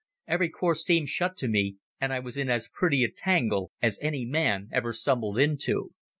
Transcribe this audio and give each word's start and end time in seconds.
Every 0.27 0.49
course 0.49 0.83
seemed 0.83 1.09
shut 1.09 1.37
to 1.37 1.47
me, 1.47 1.75
and 1.99 2.11
I 2.11 2.17
was 2.17 2.35
in 2.35 2.49
as 2.49 2.71
pretty 2.73 3.03
a 3.03 3.11
tangle 3.11 3.71
as 3.83 3.99
any 4.01 4.25
man 4.25 4.67
ever 4.73 4.93
stumbled 4.93 5.37
into. 5.37 5.93